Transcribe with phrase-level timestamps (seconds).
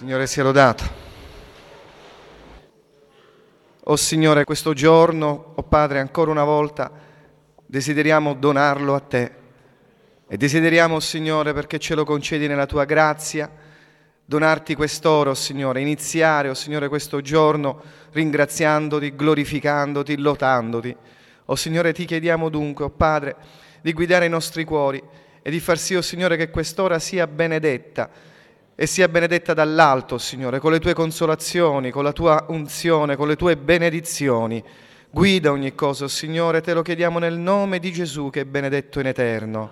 [0.00, 0.82] Signore sia lodato.
[3.84, 6.90] O Signore, questo giorno, o Padre, ancora una volta
[7.66, 9.32] desideriamo donarlo a Te.
[10.26, 13.50] E desideriamo, Signore, perché ce lo concedi nella Tua grazia,
[14.24, 20.96] donarti quest'oro, Signore, iniziare, o Signore, questo giorno ringraziandoti, glorificandoti, lotandoti.
[21.44, 23.36] O Signore, ti chiediamo dunque, o Padre,
[23.82, 25.02] di guidare i nostri cuori
[25.42, 28.29] e di far sì, o Signore, che quest'ora sia benedetta
[28.80, 33.36] e sia benedetta dall'alto, Signore, con le tue consolazioni, con la tua unzione, con le
[33.36, 34.64] tue benedizioni.
[35.10, 39.08] Guida ogni cosa, Signore, te lo chiediamo nel nome di Gesù che è benedetto in
[39.08, 39.70] eterno.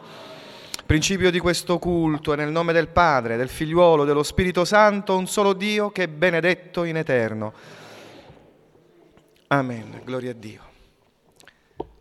[0.84, 5.26] Principio di questo culto è nel nome del Padre, del Figliuolo, dello Spirito Santo, un
[5.26, 7.54] solo Dio che è benedetto in eterno.
[9.46, 10.62] Amen, gloria a Dio.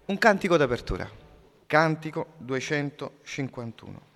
[0.08, 1.09] Un cantico d'apertura,
[1.67, 4.06] cantico 251.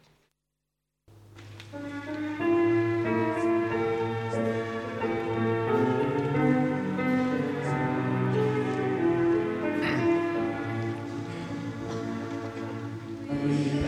[13.51, 13.80] Hallelujah.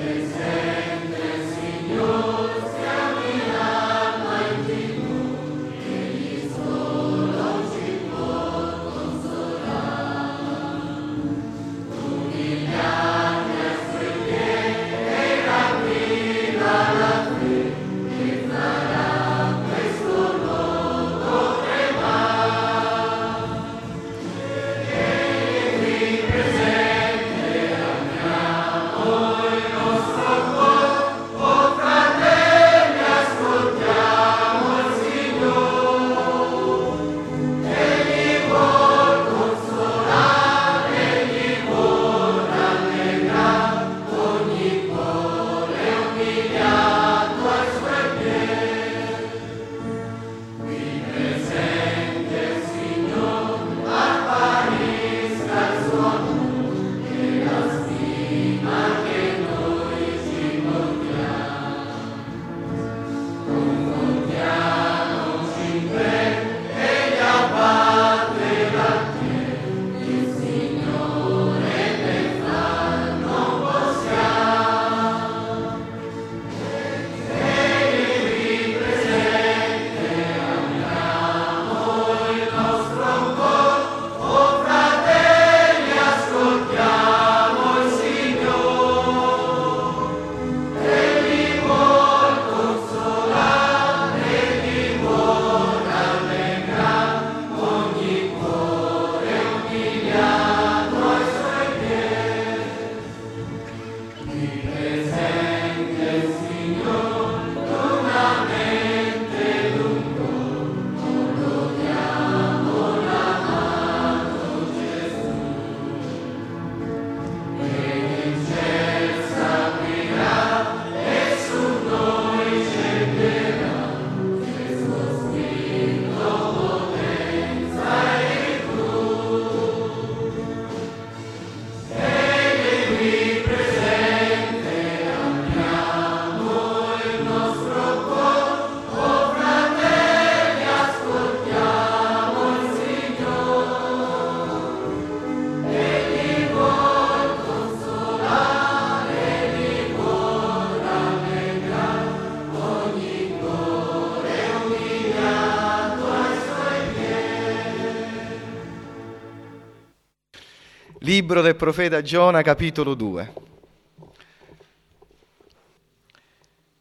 [161.14, 163.34] Libro del profeta Giona, capitolo 2.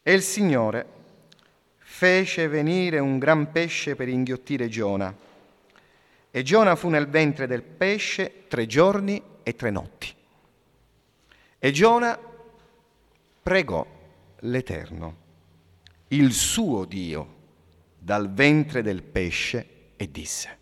[0.02, 0.86] E il Signore
[1.76, 5.14] fece venire un gran pesce per inghiottire Giona.
[6.30, 10.14] E Giona fu nel ventre del pesce tre giorni e tre notti.
[11.58, 12.18] E Giona
[13.42, 13.86] pregò
[14.38, 15.16] l'Eterno,
[16.08, 17.34] il suo Dio,
[17.98, 20.58] dal ventre del pesce e disse,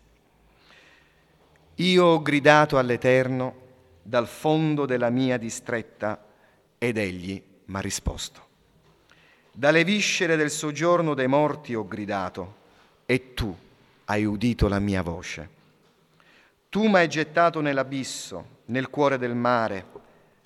[1.75, 3.59] Io ho gridato all'Eterno
[4.01, 6.23] dal fondo della mia distretta
[6.77, 8.47] ed egli mi ha risposto.
[9.51, 12.55] Dalle viscere del soggiorno dei morti ho gridato
[13.05, 13.55] e tu
[14.05, 15.49] hai udito la mia voce.
[16.69, 19.85] Tu mi hai gettato nell'abisso, nel cuore del mare,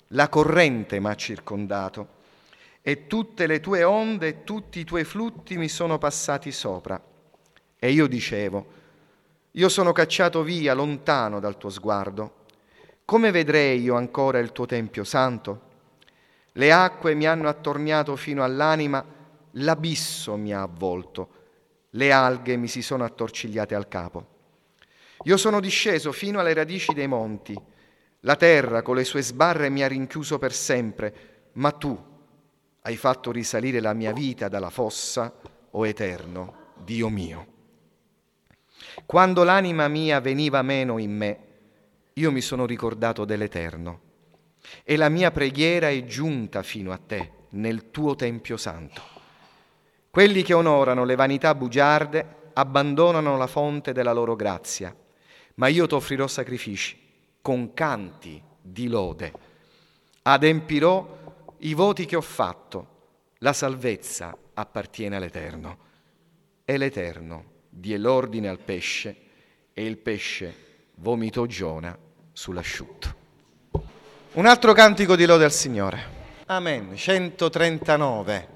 [0.08, 2.14] la corrente mi ha circondato
[2.82, 7.00] e tutte le tue onde e tutti i tuoi flutti mi sono passati sopra.
[7.78, 8.66] E io dicevo,
[9.52, 12.44] io sono cacciato via lontano dal tuo sguardo.
[13.06, 15.60] Come vedrei io ancora il tuo Tempio santo?
[16.54, 19.04] Le acque mi hanno attorniato fino all'anima,
[19.52, 21.28] l'abisso mi ha avvolto,
[21.90, 24.26] le alghe mi si sono attorcigliate al capo.
[25.22, 27.56] Io sono disceso fino alle radici dei monti,
[28.20, 31.96] la terra con le sue sbarre mi ha rinchiuso per sempre, ma tu
[32.80, 35.32] hai fatto risalire la mia vita dalla fossa,
[35.70, 37.46] o oh eterno, Dio mio.
[39.06, 41.45] Quando l'anima mia veniva meno in me,
[42.18, 44.00] io mi sono ricordato dell'Eterno
[44.84, 49.02] e la mia preghiera è giunta fino a te nel tuo Tempio Santo.
[50.10, 54.96] Quelli che onorano le vanità bugiarde abbandonano la fonte della loro grazia,
[55.56, 56.98] ma io ti offrirò sacrifici
[57.42, 59.32] con canti di lode.
[60.22, 62.94] Adempirò i voti che ho fatto,
[63.40, 65.78] la salvezza appartiene all'Eterno.
[66.64, 69.16] E l'Eterno die l'ordine al pesce
[69.74, 70.64] e il pesce
[70.94, 72.04] vomitò Giona
[72.36, 73.14] sull'asciutto.
[74.32, 76.14] Un altro cantico di lode al Signore.
[76.46, 76.94] Amen.
[76.94, 78.48] 139.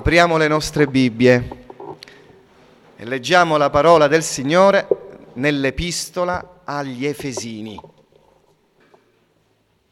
[0.00, 1.66] Apriamo le nostre Bibbie
[2.96, 4.88] e leggiamo la parola del Signore
[5.34, 7.78] nell'epistola agli Efesini.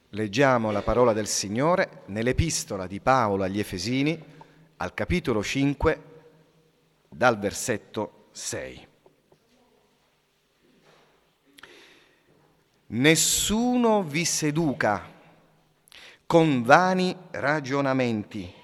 [0.09, 4.19] Leggiamo la parola del Signore nell'epistola di Paolo agli Efesini
[4.79, 6.03] al capitolo 5
[7.11, 8.87] dal versetto 6.
[12.87, 15.07] Nessuno vi seduca
[16.25, 18.57] con vani ragionamenti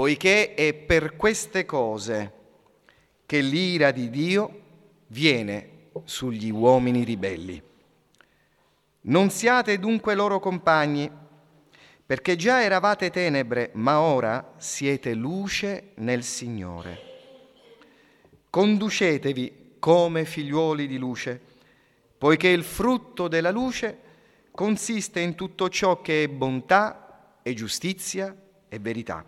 [0.00, 2.32] poiché è per queste cose
[3.26, 4.60] che l'ira di Dio
[5.08, 7.62] viene sugli uomini ribelli.
[9.02, 11.10] Non siate dunque loro compagni,
[12.06, 16.98] perché già eravate tenebre, ma ora siete luce nel Signore.
[18.48, 21.38] Conducetevi come figliuoli di luce,
[22.16, 23.98] poiché il frutto della luce
[24.50, 28.34] consiste in tutto ciò che è bontà e giustizia
[28.66, 29.22] e verità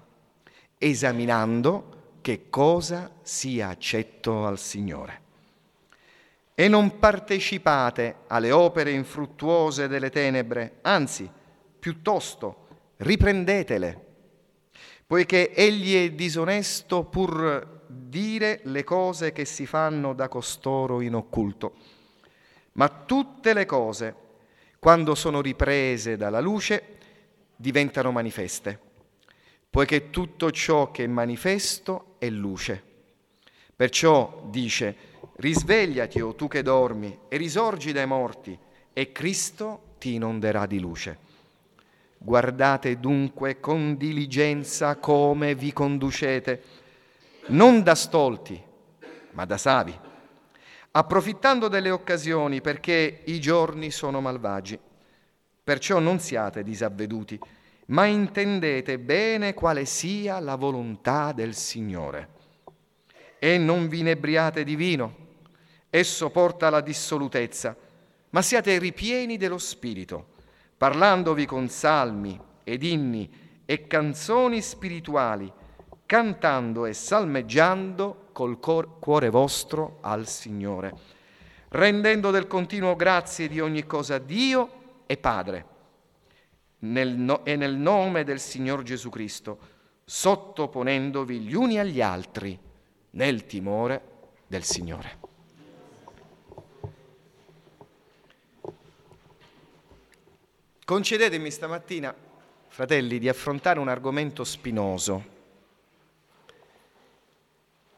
[0.82, 5.20] esaminando che cosa sia accetto al Signore.
[6.54, 11.30] E non partecipate alle opere infruttuose delle tenebre, anzi,
[11.78, 14.06] piuttosto, riprendetele,
[15.06, 21.74] poiché egli è disonesto pur dire le cose che si fanno da costoro in occulto.
[22.72, 24.14] Ma tutte le cose,
[24.80, 26.98] quando sono riprese dalla luce,
[27.54, 28.90] diventano manifeste
[29.72, 32.82] poiché tutto ciò che è manifesto è luce.
[33.74, 34.94] Perciò dice,
[35.36, 38.56] risvegliati o tu che dormi e risorgi dai morti
[38.92, 41.18] e Cristo ti inonderà di luce.
[42.18, 46.62] Guardate dunque con diligenza come vi conducete,
[47.46, 48.62] non da stolti,
[49.30, 49.98] ma da savi,
[50.90, 54.78] approfittando delle occasioni perché i giorni sono malvagi.
[55.64, 57.40] Perciò non siate disavveduti,
[57.92, 62.28] ma intendete bene quale sia la volontà del Signore.
[63.38, 65.16] E non vi inebriate di vino,
[65.90, 67.76] esso porta alla dissolutezza,
[68.30, 70.30] ma siate ripieni dello Spirito
[70.82, 73.30] parlandovi con salmi ed inni
[73.64, 75.52] e canzoni spirituali,
[76.04, 80.92] cantando e salmeggiando col cuore vostro al Signore,
[81.68, 85.66] rendendo del continuo grazie di ogni cosa a Dio e Padre,
[86.82, 89.58] nel no- e nel nome del Signor Gesù Cristo,
[90.04, 92.58] sottoponendovi gli uni agli altri
[93.10, 94.10] nel timore
[94.46, 95.18] del Signore.
[100.84, 102.14] Concedetemi stamattina,
[102.66, 105.30] fratelli, di affrontare un argomento spinoso,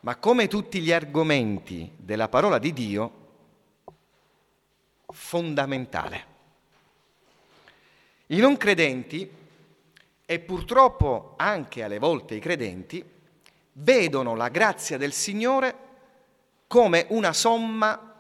[0.01, 3.13] ma come tutti gli argomenti della parola di Dio,
[5.07, 6.34] fondamentale.
[8.35, 9.31] I non credenti,
[10.27, 13.05] e purtroppo anche alle volte i credenti,
[13.75, 15.79] vedono la grazia del Signore
[16.67, 18.13] come una somma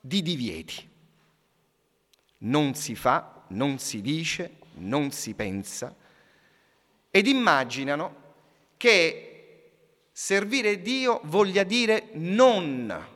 [0.00, 0.88] di divieti.
[2.38, 5.94] Non si fa non si dice, non si pensa,
[7.08, 8.14] ed immaginano
[8.76, 9.70] che
[10.10, 13.06] servire Dio voglia dire non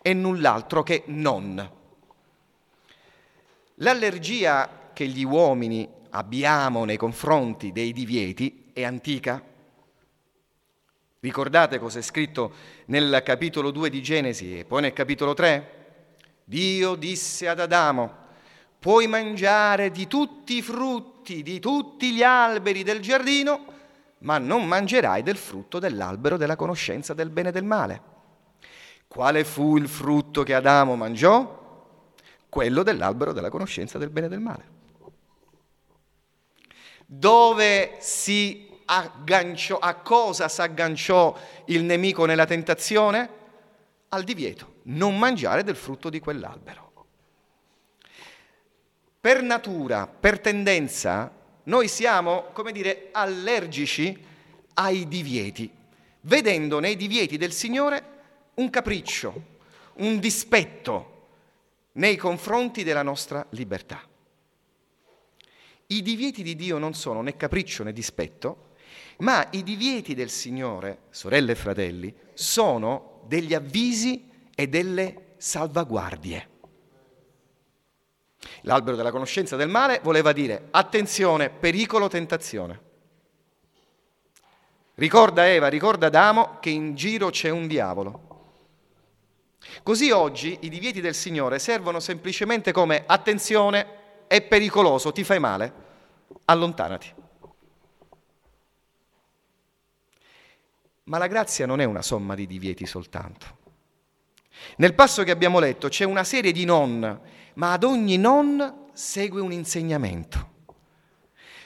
[0.00, 1.70] e null'altro che non.
[3.78, 9.42] L'allergia che gli uomini abbiamo nei confronti dei divieti è antica.
[11.20, 12.52] Ricordate cosa è scritto
[12.86, 15.82] nel capitolo 2 di Genesi e poi nel capitolo 3?
[16.44, 18.14] Dio disse ad Adamo,
[18.78, 23.64] puoi mangiare di tutti i frutti, di tutti gli alberi del giardino,
[24.18, 28.02] ma non mangerai del frutto dell'albero della conoscenza del bene e del male.
[29.08, 31.62] Quale fu il frutto che Adamo mangiò?
[32.48, 34.73] Quello dell'albero della conoscenza del bene e del male.
[37.16, 43.42] Dove si agganciò, a cosa si agganciò il nemico nella tentazione?
[44.08, 47.06] Al divieto, non mangiare del frutto di quell'albero.
[49.20, 51.32] Per natura, per tendenza,
[51.64, 54.22] noi siamo, come dire, allergici
[54.74, 55.70] ai divieti,
[56.22, 58.02] vedendo nei divieti del Signore
[58.54, 59.42] un capriccio,
[59.94, 61.28] un dispetto
[61.92, 64.02] nei confronti della nostra libertà.
[65.88, 68.72] I divieti di Dio non sono né capriccio né dispetto,
[69.18, 76.48] ma i divieti del Signore, sorelle e fratelli, sono degli avvisi e delle salvaguardie.
[78.62, 82.80] L'albero della conoscenza del male voleva dire attenzione, pericolo, tentazione.
[84.96, 88.32] Ricorda Eva, ricorda Adamo che in giro c'è un diavolo.
[89.82, 95.72] Così oggi i divieti del Signore servono semplicemente come attenzione, è pericoloso, ti fai male,
[96.46, 97.12] allontanati.
[101.04, 103.62] Ma la grazia non è una somma di divieti soltanto.
[104.76, 107.20] Nel passo che abbiamo letto c'è una serie di non
[107.54, 110.52] ma ad ogni non segue un insegnamento.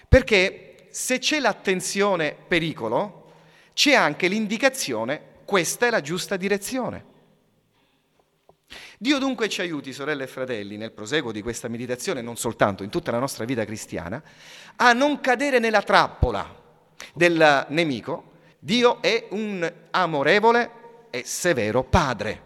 [0.08, 3.32] Perché se c'è l'attenzione pericolo,
[3.72, 7.04] c'è anche l'indicazione questa è la giusta direzione.
[9.00, 12.90] Dio dunque ci aiuti, sorelle e fratelli, nel proseguo di questa meditazione, non soltanto in
[12.90, 14.20] tutta la nostra vita cristiana,
[14.74, 16.52] a non cadere nella trappola
[17.14, 18.32] del nemico.
[18.58, 20.70] Dio è un amorevole
[21.10, 22.42] e severo Padre.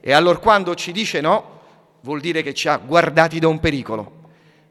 [0.00, 1.60] E allora quando ci dice no,
[2.00, 4.22] vuol dire che ci ha guardati da un pericolo,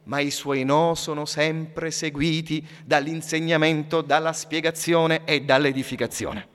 [0.04, 6.48] ma i suoi no sono sempre seguiti dall'insegnamento, dalla spiegazione e dall'edificazione.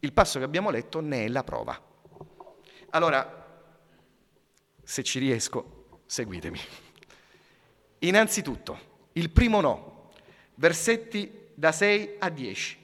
[0.00, 1.85] Il passo che abbiamo letto ne è la prova.
[2.96, 3.44] Allora,
[4.82, 6.58] se ci riesco, seguitemi.
[7.98, 8.78] Innanzitutto,
[9.12, 10.12] il primo no,
[10.54, 12.78] versetti da 6 a 10.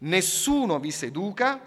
[0.00, 1.58] Nessuno vi seduca,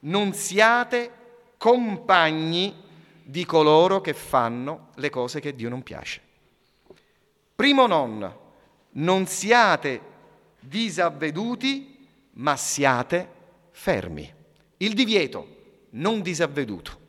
[0.00, 1.10] non siate
[1.56, 2.84] compagni
[3.22, 6.20] di coloro che fanno le cose che Dio non piace.
[7.54, 8.36] Primo non,
[8.90, 10.02] non siate
[10.60, 13.30] disavveduti, ma siate
[13.70, 14.30] fermi.
[14.76, 15.54] Il divieto,
[15.92, 17.04] non disavveduto.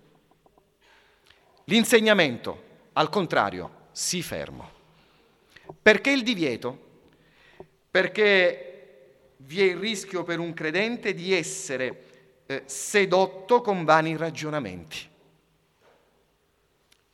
[1.69, 4.71] L'insegnamento, al contrario, si fermo.
[5.81, 6.85] Perché il divieto?
[7.89, 12.03] Perché vi è il rischio per un credente di essere
[12.45, 15.15] eh, sedotto con vani ragionamenti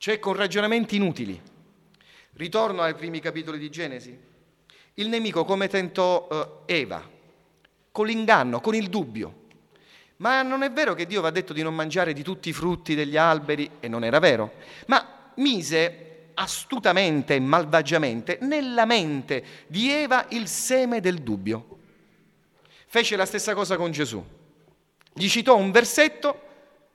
[0.04, 1.40] cioè con ragionamenti inutili.
[2.34, 4.14] Ritorno ai primi capitoli di Genesi.
[4.96, 6.28] Il nemico come tentò
[6.66, 7.02] eh, Eva?
[7.90, 9.43] Con l'inganno, con il dubbio.
[10.16, 12.94] Ma non è vero che Dio va detto di non mangiare di tutti i frutti
[12.94, 13.70] degli alberi?
[13.80, 14.52] E non era vero.
[14.86, 21.78] Ma mise astutamente e malvagiamente nella mente di Eva il seme del dubbio.
[22.86, 24.24] Fece la stessa cosa con Gesù.
[25.12, 26.40] Gli citò un versetto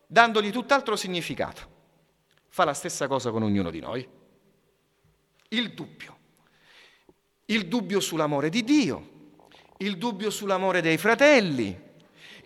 [0.08, 1.78] dandogli tutt'altro significato.
[2.48, 4.08] Fa la stessa cosa con ognuno di noi.
[5.50, 6.18] Il dubbio.
[7.46, 9.10] Il dubbio sull'amore di Dio,
[9.78, 11.89] il dubbio sull'amore dei fratelli,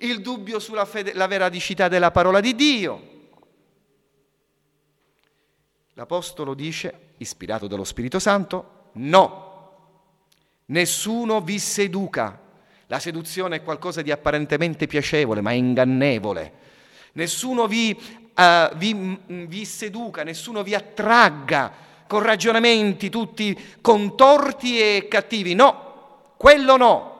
[0.03, 3.11] il dubbio sulla fede, la veridicità della parola di Dio.
[5.93, 9.71] L'Apostolo dice, ispirato dallo Spirito Santo, no,
[10.67, 12.39] nessuno vi seduca.
[12.87, 16.61] La seduzione è qualcosa di apparentemente piacevole, ma ingannevole.
[17.13, 17.95] Nessuno vi,
[18.35, 21.71] uh, vi, vi seduca, nessuno vi attragga
[22.07, 25.53] con ragionamenti tutti contorti e cattivi.
[25.53, 27.12] No, quello no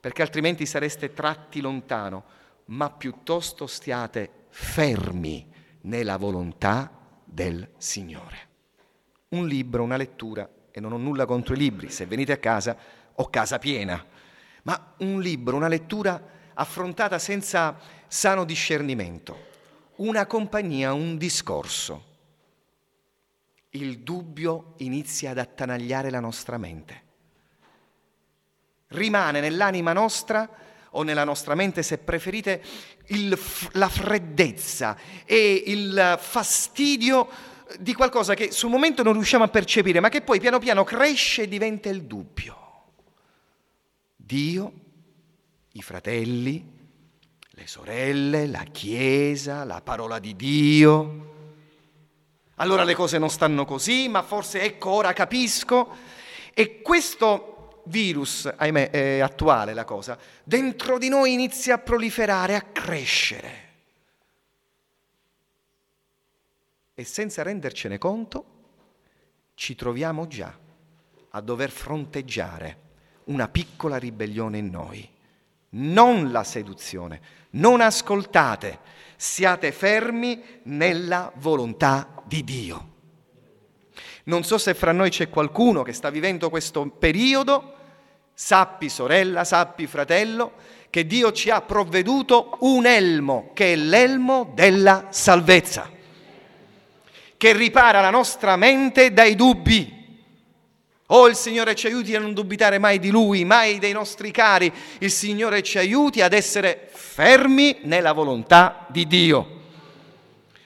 [0.00, 2.24] perché altrimenti sareste tratti lontano,
[2.66, 5.46] ma piuttosto stiate fermi
[5.82, 6.90] nella volontà
[7.22, 8.48] del Signore.
[9.28, 12.76] Un libro, una lettura, e non ho nulla contro i libri, se venite a casa
[13.14, 14.02] ho casa piena,
[14.62, 16.22] ma un libro, una lettura
[16.54, 19.48] affrontata senza sano discernimento,
[19.96, 22.06] una compagnia, un discorso.
[23.70, 27.08] Il dubbio inizia ad attanagliare la nostra mente
[28.90, 30.48] rimane nell'anima nostra
[30.90, 32.62] o nella nostra mente, se preferite,
[33.08, 33.38] il,
[33.72, 37.28] la freddezza e il fastidio
[37.78, 41.42] di qualcosa che sul momento non riusciamo a percepire, ma che poi piano piano cresce
[41.42, 42.56] e diventa il dubbio.
[44.16, 44.72] Dio,
[45.72, 46.78] i fratelli,
[47.50, 51.28] le sorelle, la Chiesa, la parola di Dio.
[52.56, 55.96] Allora le cose non stanno così, ma forse ecco ora capisco.
[56.52, 62.62] E questo virus, ahimè, è attuale la cosa, dentro di noi inizia a proliferare, a
[62.62, 63.68] crescere.
[66.94, 68.44] E senza rendercene conto,
[69.54, 70.56] ci troviamo già
[71.30, 72.88] a dover fronteggiare
[73.24, 75.08] una piccola ribellione in noi.
[75.70, 78.80] Non la seduzione, non ascoltate,
[79.16, 82.89] siate fermi nella volontà di Dio.
[84.24, 87.74] Non so se fra noi c'è qualcuno che sta vivendo questo periodo,
[88.34, 90.52] sappi sorella, sappi fratello,
[90.90, 95.88] che Dio ci ha provveduto un elmo, che è l'elmo della salvezza,
[97.36, 99.98] che ripara la nostra mente dai dubbi.
[101.12, 104.72] Oh, il Signore ci aiuti a non dubitare mai di Lui, mai dei nostri cari.
[104.98, 109.58] Il Signore ci aiuti ad essere fermi nella volontà di Dio.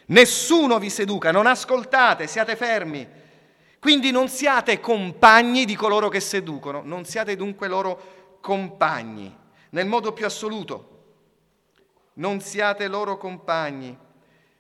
[0.07, 3.23] Nessuno vi seduca, non ascoltate, siate fermi
[3.85, 9.31] quindi non siate compagni di coloro che seducono, non siate dunque loro compagni,
[9.73, 11.03] nel modo più assoluto.
[12.15, 13.95] Non siate loro compagni,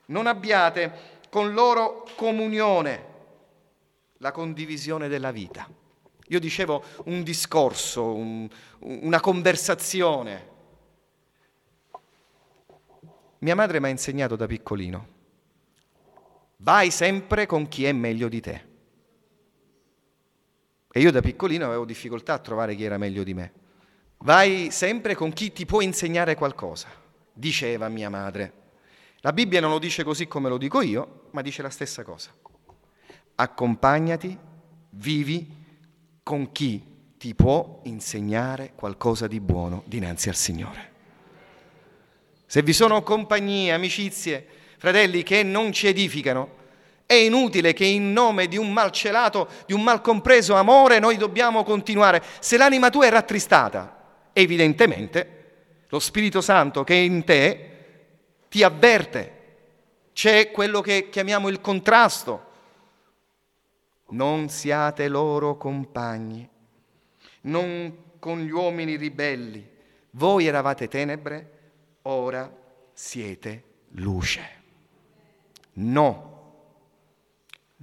[0.08, 3.06] non abbiate con loro comunione,
[4.18, 5.66] la condivisione della vita.
[6.26, 8.46] Io dicevo un discorso, un,
[8.80, 10.48] una conversazione.
[13.38, 15.06] Mia madre mi ha insegnato da piccolino,
[16.58, 18.72] vai sempre con chi è meglio di te.
[20.96, 23.52] E io da piccolino avevo difficoltà a trovare chi era meglio di me.
[24.18, 26.86] Vai sempre con chi ti può insegnare qualcosa,
[27.32, 28.52] diceva mia madre.
[29.16, 32.30] La Bibbia non lo dice così come lo dico io, ma dice la stessa cosa.
[33.34, 34.38] Accompagnati,
[34.90, 35.52] vivi
[36.22, 36.80] con chi
[37.18, 40.92] ti può insegnare qualcosa di buono dinanzi al Signore.
[42.46, 44.46] Se vi sono compagnie, amicizie,
[44.78, 46.62] fratelli che non ci edificano,
[47.06, 51.62] è inutile che in nome di un malcelato, di un mal compreso amore noi dobbiamo
[51.62, 52.22] continuare.
[52.40, 55.42] Se l'anima tua è rattristata, evidentemente
[55.88, 57.70] lo Spirito Santo che è in te
[58.48, 59.32] ti avverte.
[60.12, 62.52] C'è quello che chiamiamo il contrasto.
[64.10, 66.48] Non siate loro compagni,
[67.42, 69.72] non con gli uomini ribelli.
[70.10, 71.50] Voi eravate tenebre,
[72.02, 72.50] ora
[72.92, 74.62] siete luce.
[75.74, 76.33] No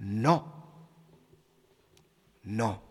[0.04, 0.64] No,
[2.42, 2.90] no.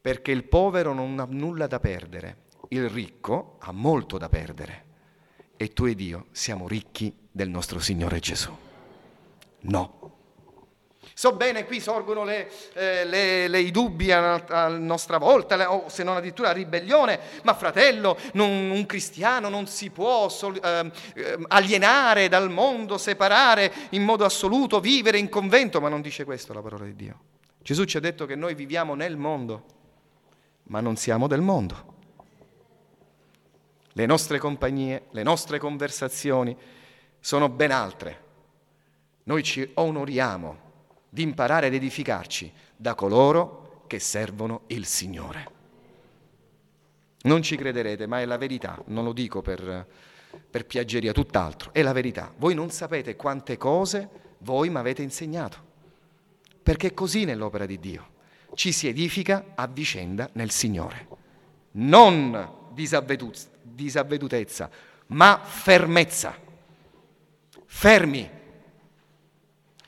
[0.00, 4.84] Perché il povero non ha nulla da perdere, il ricco ha molto da perdere.
[5.56, 8.54] E tu ed io siamo ricchi del nostro Signore Gesù.
[9.60, 9.95] No.
[11.26, 15.88] So bene, qui sorgono le, eh, le, le, i dubbi a, a nostra volta, o
[15.88, 20.92] se non addirittura ribellione, ma fratello, non, un cristiano non si può sol, eh,
[21.48, 26.62] alienare dal mondo, separare in modo assoluto, vivere in convento, ma non dice questo la
[26.62, 27.18] parola di Dio.
[27.60, 29.64] Gesù ci ha detto che noi viviamo nel mondo,
[30.68, 31.94] ma non siamo del mondo.
[33.94, 36.56] Le nostre compagnie, le nostre conversazioni
[37.18, 38.22] sono ben altre.
[39.24, 40.65] Noi ci onoriamo
[41.08, 45.54] di imparare ad edificarci da coloro che servono il Signore.
[47.22, 49.86] Non ci crederete, ma è la verità, non lo dico per,
[50.48, 52.32] per piaggeria, tutt'altro, è la verità.
[52.36, 55.58] Voi non sapete quante cose voi mi avete insegnato,
[56.62, 58.14] perché è così nell'opera di Dio.
[58.54, 61.08] Ci si edifica a vicenda nel Signore.
[61.72, 64.70] Non disavvedutezza,
[65.08, 66.38] ma fermezza.
[67.64, 68.30] Fermi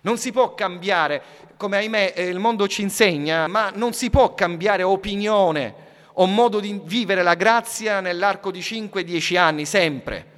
[0.03, 1.23] non si può cambiare,
[1.57, 6.61] come ahimè eh, il mondo ci insegna, ma non si può cambiare opinione o modo
[6.61, 10.37] di vivere la grazia nell'arco di 5-10 anni, sempre.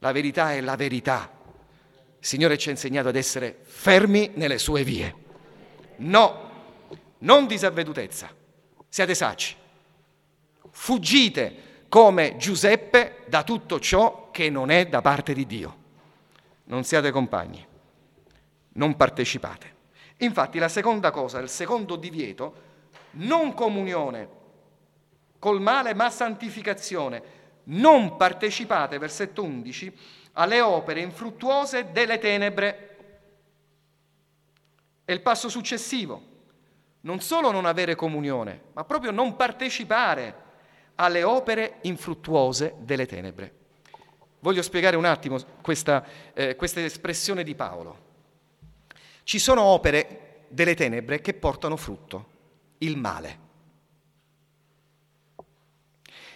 [0.00, 1.30] La verità è la verità.
[2.18, 5.14] Il Signore ci ha insegnato ad essere fermi nelle sue vie.
[5.96, 6.50] No,
[7.18, 8.28] non disavvedutezza.
[8.88, 9.54] Siate saci.
[10.70, 15.76] Fuggite come Giuseppe da tutto ciò che non è da parte di Dio.
[16.64, 17.72] Non siate compagni
[18.74, 19.72] non partecipate.
[20.18, 22.72] Infatti la seconda cosa, il secondo divieto,
[23.12, 24.42] non comunione
[25.38, 27.42] col male ma santificazione.
[27.64, 29.96] Non partecipate, versetto 11,
[30.32, 32.96] alle opere infruttuose delle tenebre.
[35.04, 36.32] È il passo successivo.
[37.00, 40.42] Non solo non avere comunione, ma proprio non partecipare
[40.94, 43.54] alle opere infruttuose delle tenebre.
[44.40, 48.03] Voglio spiegare un attimo questa, eh, questa espressione di Paolo.
[49.24, 52.28] Ci sono opere delle tenebre che portano frutto,
[52.78, 53.38] il male.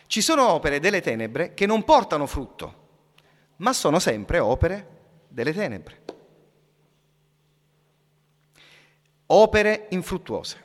[0.07, 2.87] Ci sono opere delle tenebre che non portano frutto,
[3.57, 4.97] ma sono sempre opere
[5.29, 6.03] delle tenebre.
[9.27, 10.65] Opere infruttuose.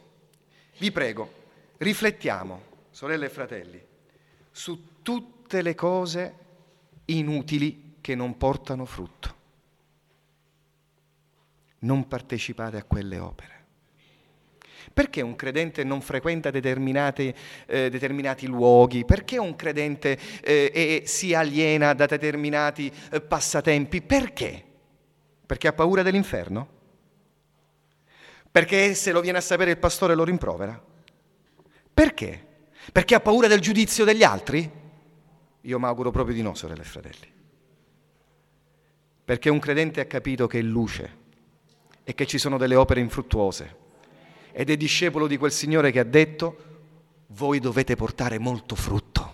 [0.78, 1.34] Vi prego,
[1.78, 3.86] riflettiamo, sorelle e fratelli,
[4.50, 6.36] su tutte le cose
[7.06, 9.42] inutili che non portano frutto
[11.84, 13.62] non partecipate a quelle opere.
[14.92, 17.34] Perché un credente non frequenta eh,
[17.90, 19.06] determinati luoghi?
[19.06, 24.02] Perché un credente eh, si aliena da determinati eh, passatempi?
[24.02, 24.64] Perché?
[25.46, 26.82] Perché ha paura dell'inferno?
[28.52, 30.80] Perché se lo viene a sapere il pastore lo rimprovera?
[31.94, 32.48] Perché?
[32.92, 34.70] Perché ha paura del giudizio degli altri?
[35.62, 37.32] Io mi auguro proprio di no, sorelle e fratelli.
[39.26, 41.22] Perché un credente ha capito che è luce
[42.04, 43.82] e che ci sono delle opere infruttuose.
[44.52, 46.72] Ed è discepolo di quel Signore che ha detto,
[47.28, 49.34] voi dovete portare molto frutto.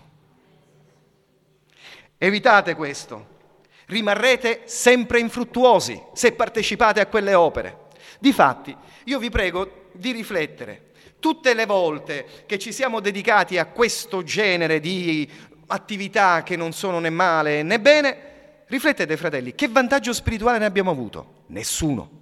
[2.16, 3.38] Evitate questo,
[3.86, 7.88] rimarrete sempre infruttuosi se partecipate a quelle opere.
[8.18, 10.88] Difatti, io vi prego di riflettere.
[11.18, 15.28] Tutte le volte che ci siamo dedicati a questo genere di
[15.66, 20.90] attività che non sono né male né bene, riflettete fratelli, che vantaggio spirituale ne abbiamo
[20.90, 21.42] avuto?
[21.48, 22.19] Nessuno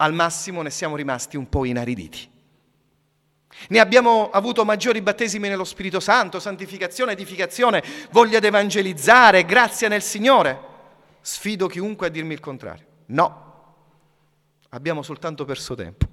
[0.00, 2.28] al massimo ne siamo rimasti un po' inariditi.
[3.68, 10.02] Ne abbiamo avuto maggiori battesimi nello Spirito Santo, santificazione, edificazione, voglia di evangelizzare, grazia nel
[10.02, 10.68] Signore.
[11.20, 12.86] Sfido chiunque a dirmi il contrario.
[13.06, 13.74] No,
[14.70, 16.06] abbiamo soltanto perso tempo.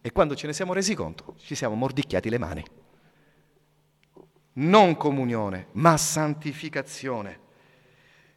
[0.00, 2.64] E quando ce ne siamo resi conto, ci siamo mordicchiati le mani.
[4.54, 7.40] Non comunione, ma santificazione.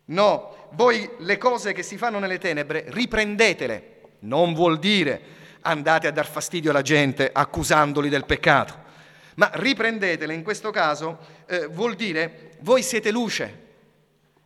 [0.05, 6.11] No, voi le cose che si fanno nelle tenebre, riprendetele non vuol dire andate a
[6.11, 8.73] dar fastidio alla gente accusandoli del peccato,
[9.35, 13.67] ma riprendetele in questo caso eh, vuol dire voi siete luce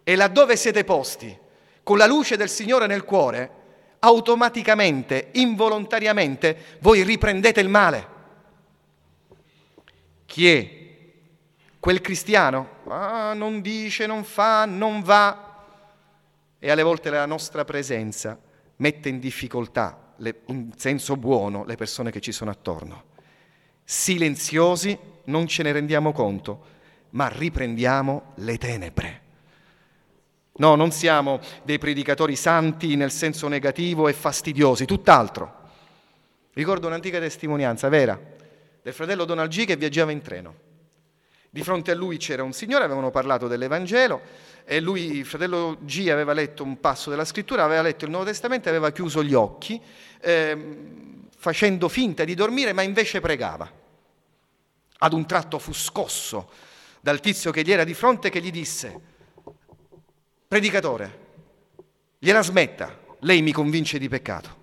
[0.03, 1.37] e laddove siete posti
[1.83, 3.61] con la luce del Signore nel cuore,
[3.99, 8.07] automaticamente, involontariamente, voi riprendete il male.
[10.25, 10.81] Chi è?
[11.79, 12.69] Quel cristiano?
[12.87, 15.65] Ah, non dice, non fa, non va.
[16.57, 18.39] E alle volte la nostra presenza
[18.77, 23.11] mette in difficoltà, le, in senso buono, le persone che ci sono attorno.
[23.83, 26.65] Silenziosi, non ce ne rendiamo conto,
[27.11, 29.21] ma riprendiamo le tenebre.
[30.55, 35.61] No, non siamo dei predicatori santi nel senso negativo e fastidiosi, tutt'altro.
[36.53, 38.19] Ricordo un'antica testimonianza vera
[38.81, 40.62] del fratello Donald G che viaggiava in treno
[41.53, 44.21] Di fronte a lui c'era un signore, avevano parlato dell'Evangelo
[44.65, 48.25] e lui, il fratello G, aveva letto un passo della scrittura, aveva letto il Nuovo
[48.25, 49.79] Testamento e aveva chiuso gli occhi,
[50.19, 50.77] eh,
[51.37, 53.71] facendo finta di dormire, ma invece pregava.
[54.97, 56.49] Ad un tratto fu scosso
[56.99, 58.99] dal tizio che gli era di fronte che gli disse,
[60.47, 61.19] predicatore,
[62.17, 64.57] gliela smetta, lei mi convince di peccato.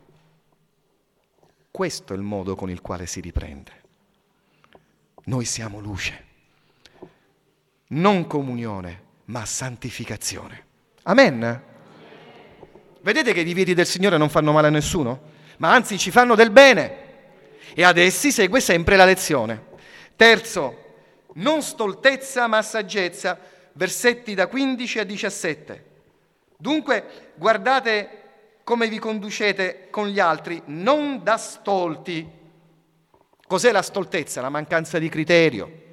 [1.70, 3.80] Questo è il modo con il quale si riprende.
[5.26, 6.29] Noi siamo luce
[7.90, 10.66] non comunione, ma santificazione.
[11.04, 11.62] Amen?
[13.00, 15.20] Vedete che i divieti del Signore non fanno male a nessuno,
[15.58, 17.08] ma anzi ci fanno del bene.
[17.74, 19.68] E ad essi segue sempre la lezione.
[20.16, 20.76] Terzo,
[21.34, 23.38] non stoltezza ma saggezza,
[23.72, 25.84] versetti da 15 a 17.
[26.56, 28.18] Dunque, guardate
[28.64, 32.38] come vi conducete con gli altri, non da stolti.
[33.46, 34.40] Cos'è la stoltezza?
[34.40, 35.88] La mancanza di criterio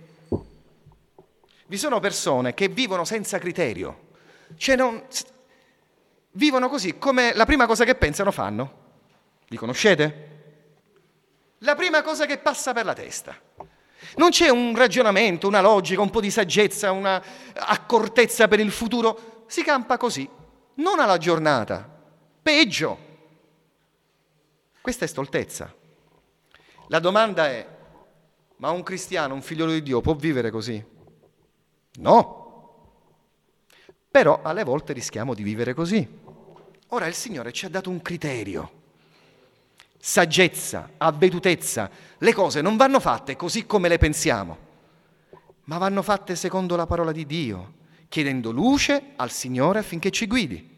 [1.67, 4.08] vi sono persone che vivono senza criterio,
[4.56, 5.03] cioè non,
[6.32, 8.86] vivono così come la prima cosa che pensano fanno.
[9.47, 10.36] Li conoscete?
[11.60, 13.36] La prima cosa che passa per la testa.
[14.15, 17.21] Non c'è un ragionamento, una logica, un po' di saggezza, una
[17.53, 19.43] accortezza per il futuro.
[19.47, 20.30] Si campa così,
[20.75, 21.89] non alla giornata,
[22.41, 23.06] peggio.
[24.80, 25.73] Questa è stoltezza.
[26.89, 27.67] La domanda è,
[28.58, 30.95] ma un cristiano, un figlio di Dio può vivere così?
[31.97, 32.45] No.
[34.10, 36.07] Però alle volte rischiamo di vivere così.
[36.89, 38.71] Ora il Signore ci ha dato un criterio.
[39.99, 41.89] Saggezza, avvedutezza.
[42.17, 44.57] Le cose non vanno fatte così come le pensiamo,
[45.65, 47.73] ma vanno fatte secondo la parola di Dio,
[48.07, 50.75] chiedendo luce al Signore affinché ci guidi.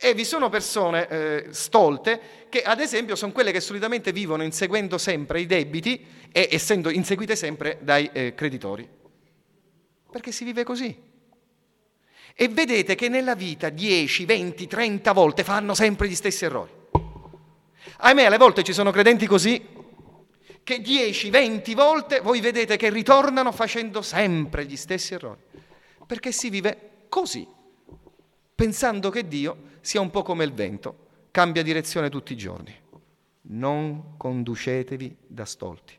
[0.00, 4.96] E vi sono persone eh, stolte che, ad esempio, sono quelle che solitamente vivono inseguendo
[4.96, 8.96] sempre i debiti e essendo inseguite sempre dai eh, creditori
[10.18, 10.96] perché si vive così.
[12.34, 16.72] E vedete che nella vita 10, 20, 30 volte fanno sempre gli stessi errori.
[17.98, 19.76] Ahimè, alle volte ci sono credenti così
[20.64, 25.40] che 10, 20 volte voi vedete che ritornano facendo sempre gli stessi errori.
[26.04, 27.46] Perché si vive così,
[28.54, 32.74] pensando che Dio sia un po' come il vento, cambia direzione tutti i giorni.
[33.42, 35.96] Non conducetevi da stolti,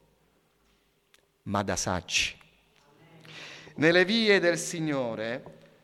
[1.43, 2.38] ma da saggi.
[3.79, 5.41] Nelle vie del Signore,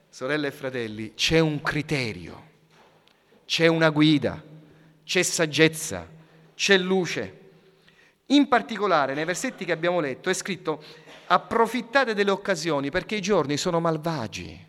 [0.10, 2.44] sorelle e fratelli, c'è un criterio,
[3.46, 4.44] c'è una guida,
[5.06, 6.06] c'è saggezza,
[6.54, 7.40] c'è luce.
[8.26, 10.84] In particolare, nei versetti che abbiamo letto, è scritto
[11.28, 14.66] approfittate delle occasioni perché i giorni sono malvagi.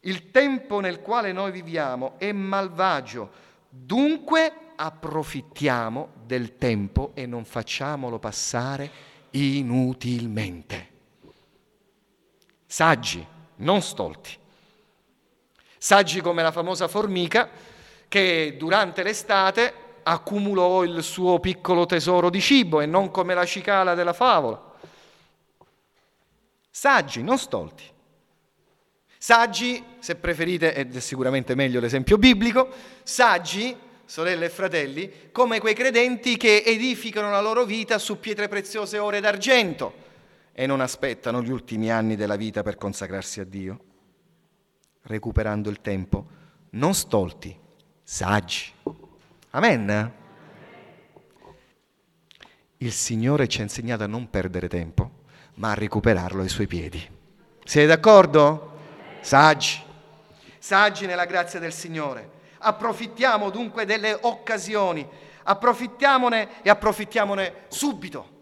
[0.00, 3.30] Il tempo nel quale noi viviamo è malvagio,
[3.70, 8.90] dunque approfittiamo del tempo e non facciamolo passare
[9.30, 10.95] inutilmente
[12.76, 13.26] saggi,
[13.60, 14.36] non stolti.
[15.78, 17.48] Saggi come la famosa formica
[18.06, 23.94] che durante l'estate accumulò il suo piccolo tesoro di cibo e non come la cicala
[23.94, 24.74] della favola.
[26.68, 27.84] Saggi, non stolti.
[29.16, 32.68] Saggi, se preferite, ed è sicuramente meglio l'esempio biblico,
[33.02, 38.98] saggi, sorelle e fratelli, come quei credenti che edificano la loro vita su pietre preziose
[38.98, 40.04] ore d'argento
[40.58, 43.78] e non aspettano gli ultimi anni della vita per consacrarsi a Dio,
[45.02, 46.26] recuperando il tempo,
[46.70, 47.54] non stolti,
[48.02, 48.72] saggi.
[49.50, 50.12] Amen.
[52.78, 55.24] Il Signore ci ha insegnato a non perdere tempo,
[55.56, 57.06] ma a recuperarlo ai suoi piedi.
[57.62, 58.78] Siete d'accordo?
[59.20, 59.82] Saggi.
[60.56, 62.30] Saggi nella grazia del Signore.
[62.60, 65.06] Approfittiamo dunque delle occasioni,
[65.42, 68.35] approfittiamone e approfittiamone subito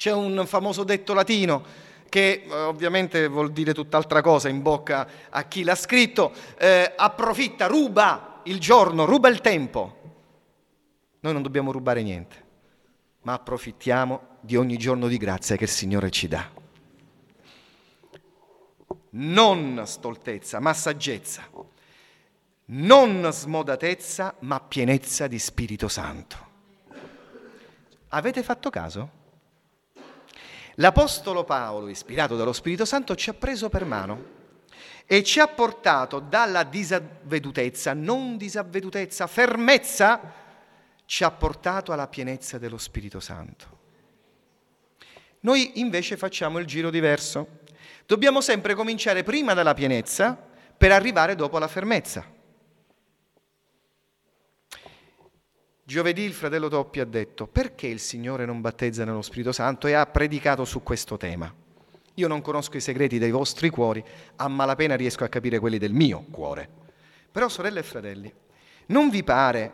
[0.00, 1.62] c'è un famoso detto latino
[2.08, 7.66] che eh, ovviamente vuol dire tutt'altra cosa in bocca a chi l'ha scritto, eh, approfitta,
[7.66, 9.98] ruba il giorno, ruba il tempo.
[11.20, 12.44] Noi non dobbiamo rubare niente,
[13.24, 16.50] ma approfittiamo di ogni giorno di grazia che il Signore ci dà.
[19.10, 21.42] Non stoltezza, ma saggezza.
[22.64, 26.48] Non smodatezza, ma pienezza di Spirito Santo.
[28.08, 29.18] Avete fatto caso?
[30.80, 34.38] L'Apostolo Paolo, ispirato dallo Spirito Santo, ci ha preso per mano
[35.04, 40.32] e ci ha portato dalla disavvedutezza, non disavvedutezza, fermezza,
[41.04, 43.78] ci ha portato alla pienezza dello Spirito Santo.
[45.40, 47.58] Noi invece facciamo il giro diverso.
[48.06, 50.34] Dobbiamo sempre cominciare prima dalla pienezza
[50.78, 52.24] per arrivare dopo alla fermezza.
[55.90, 59.94] Giovedì il fratello Toppi ha detto perché il Signore non battezza nello Spirito Santo e
[59.94, 61.52] ha predicato su questo tema.
[62.14, 64.00] Io non conosco i segreti dei vostri cuori,
[64.36, 66.68] a malapena riesco a capire quelli del mio cuore.
[67.32, 68.32] Però, sorelle e fratelli,
[68.86, 69.72] non vi pare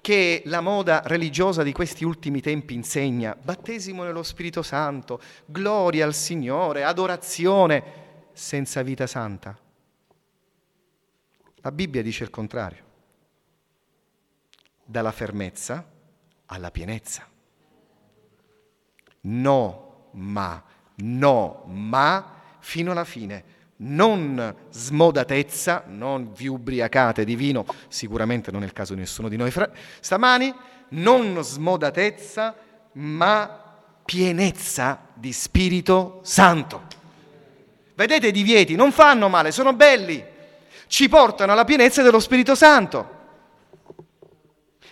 [0.00, 6.14] che la moda religiosa di questi ultimi tempi insegna battesimo nello Spirito Santo, gloria al
[6.14, 7.82] Signore, adorazione,
[8.32, 9.58] senza vita santa?
[11.56, 12.84] La Bibbia dice il contrario,
[14.90, 15.86] dalla fermezza
[16.46, 17.24] alla pienezza.
[19.22, 20.62] No, ma,
[20.96, 28.66] no, ma, fino alla fine non smodatezza, non vi ubriacate di vino, sicuramente non è
[28.66, 30.52] il caso di nessuno di noi fra- stamani,
[30.90, 32.54] non smodatezza,
[32.92, 33.62] ma
[34.04, 36.82] pienezza di Spirito Santo.
[37.94, 40.22] Vedete i divieti non fanno male, sono belli,
[40.88, 43.18] ci portano alla pienezza dello Spirito Santo.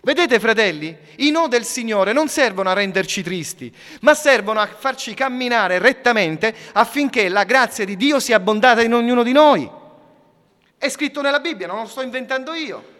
[0.02, 5.12] Vedete fratelli, i no del Signore non servono a renderci tristi, ma servono a farci
[5.12, 9.68] camminare rettamente affinché la grazia di Dio sia abbondata in ognuno di noi.
[10.78, 12.96] È scritto nella Bibbia, non lo sto inventando io.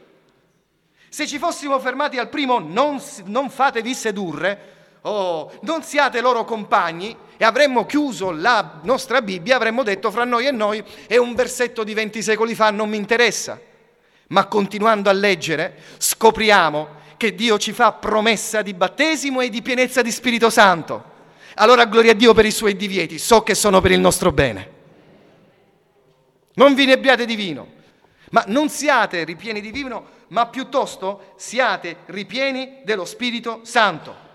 [1.09, 4.59] Se ci fossimo fermati al primo non, non fatevi sedurre,
[5.03, 10.47] oh, non siate loro compagni, e avremmo chiuso la nostra Bibbia, avremmo detto fra noi
[10.47, 13.68] e noi è un versetto di 20 secoli fa, non mi interessa.
[14.29, 20.03] Ma continuando a leggere scopriamo che Dio ci fa promessa di battesimo e di pienezza
[20.03, 21.17] di Spirito Santo.
[21.55, 24.77] Allora gloria a Dio per i suoi divieti, so che sono per il nostro bene.
[26.55, 27.73] Non vi nebbiate di vino,
[28.31, 34.27] ma non siate ripieni di vino, ma piuttosto siate ripieni dello Spirito Santo.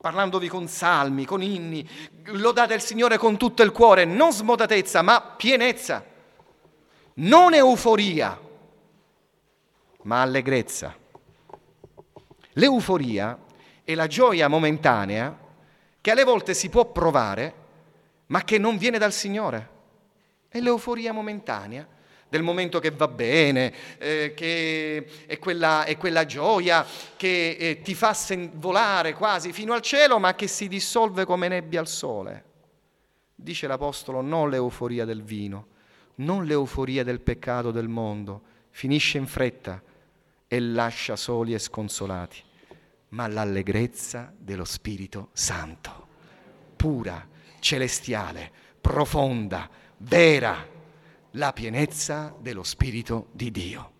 [0.00, 1.86] Parlandovi con salmi, con inni,
[2.26, 6.04] lodate il Signore con tutto il cuore, non smodatezza, ma pienezza
[7.14, 8.40] non euforia,
[10.02, 10.96] ma allegrezza.
[12.54, 13.38] L'euforia
[13.84, 15.38] è la gioia momentanea
[16.00, 17.54] che alle volte si può provare,
[18.26, 19.70] ma che non viene dal Signore.
[20.48, 21.86] È l'euforia momentanea
[22.28, 26.84] del momento che va bene, eh, che è quella, è quella, gioia
[27.16, 31.48] che eh, ti fa sen- volare quasi fino al cielo, ma che si dissolve come
[31.48, 32.44] nebbia al sole.
[33.34, 35.66] Dice l'Apostolo, non l'euforia del vino,
[36.16, 39.82] non l'euforia del peccato del mondo, finisce in fretta
[40.46, 42.42] e lascia soli e sconsolati,
[43.10, 46.08] ma l'allegrezza dello Spirito Santo,
[46.76, 47.26] pura,
[47.58, 48.50] celestiale,
[48.80, 50.68] profonda, vera,
[51.32, 53.92] la pienezza dello Spirito di Dio.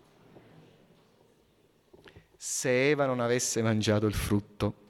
[2.37, 4.83] Se Eva non avesse mangiato il frutto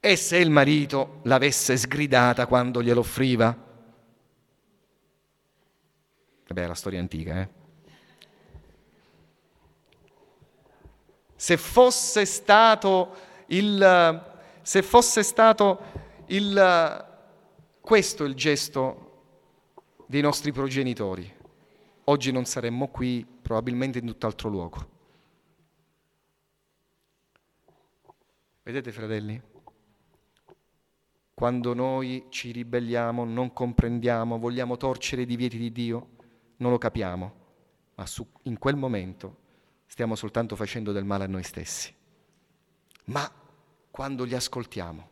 [0.00, 3.63] e se il marito l'avesse sgridata quando glielo offriva,
[6.46, 7.48] Vabbè, è la storia antica, eh?
[11.36, 13.14] Se fosse stato
[13.46, 14.32] il...
[14.62, 15.80] Se fosse stato
[16.26, 17.12] il...
[17.80, 19.22] Questo il gesto
[20.06, 21.32] dei nostri progenitori.
[22.04, 24.92] Oggi non saremmo qui, probabilmente in tutt'altro luogo.
[28.62, 29.40] Vedete, fratelli?
[31.34, 36.08] Quando noi ci ribelliamo, non comprendiamo, vogliamo torcere i divieti di Dio,
[36.56, 37.42] non lo capiamo,
[37.94, 39.42] ma su, in quel momento
[39.86, 41.94] stiamo soltanto facendo del male a noi stessi.
[43.06, 43.30] Ma
[43.90, 45.08] quando li ascoltiamo,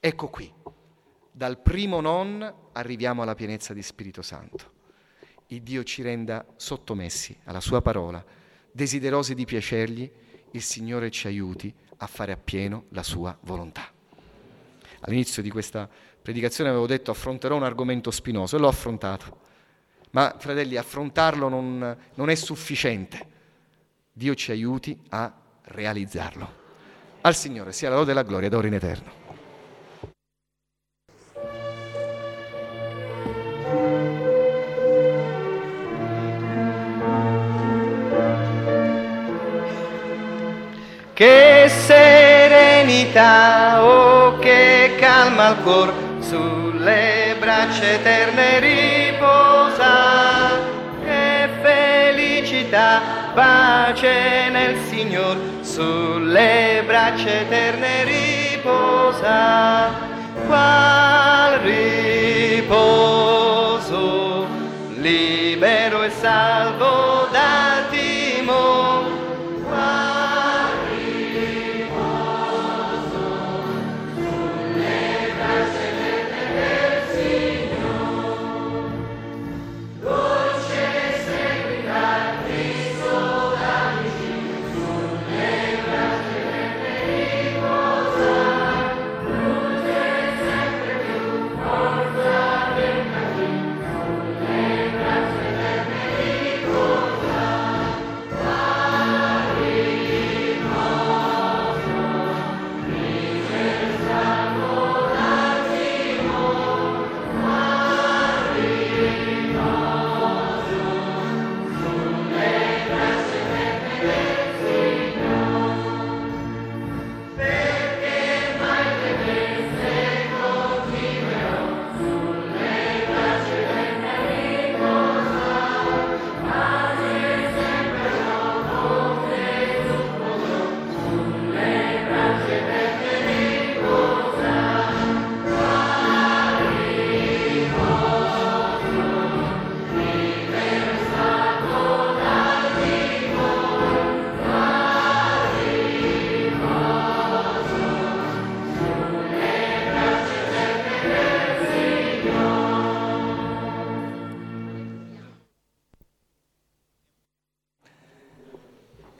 [0.00, 0.52] ecco qui,
[1.30, 4.74] dal primo non arriviamo alla pienezza di Spirito Santo.
[5.48, 8.24] Il Dio ci renda sottomessi alla sua parola,
[8.72, 10.10] desiderosi di piacergli,
[10.50, 13.90] il Signore ci aiuti a fare appieno la sua volontà.
[15.00, 15.88] All'inizio di questa
[16.20, 19.44] predicazione avevo detto affronterò un argomento spinoso e l'ho affrontato
[20.16, 23.34] ma fratelli, affrontarlo non, non è sufficiente.
[24.10, 25.30] Dio ci aiuti a
[25.64, 26.64] realizzarlo.
[27.20, 29.24] Al Signore sia la lode e la gloria d'ora in eterno.
[41.12, 43.04] Che serenità,
[43.84, 48.60] oh che calma al cuore sulle braccia eterne
[53.34, 59.90] pace nel Signor, sulle braccia eterne riposa,
[60.46, 62.86] qual riposo,
[65.00, 67.15] libero e salvo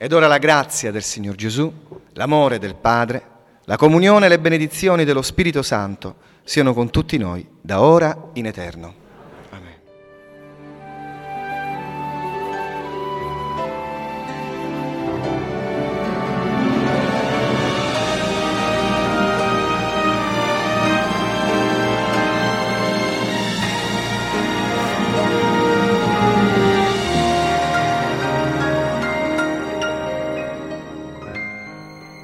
[0.07, 1.69] Ed ora la grazia del Signor Gesù,
[2.13, 3.21] l'amore del Padre,
[3.65, 8.45] la comunione e le benedizioni dello Spirito Santo siano con tutti noi, da ora in
[8.45, 9.06] eterno.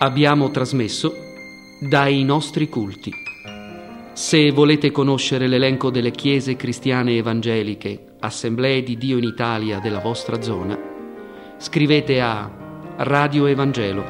[0.03, 1.15] Abbiamo trasmesso
[1.79, 3.09] dai nostri culti.
[4.11, 10.41] Se volete conoscere l'elenco delle chiese cristiane evangeliche, assemblee di Dio in Italia della vostra
[10.41, 10.77] zona,
[11.55, 12.51] scrivete a
[12.97, 14.03] Radio Evangelo,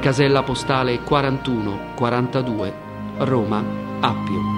[0.00, 2.72] casella postale 4142,
[3.18, 3.62] Roma,
[4.00, 4.55] Appio.